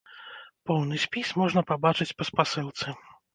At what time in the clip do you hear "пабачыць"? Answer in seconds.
1.73-2.09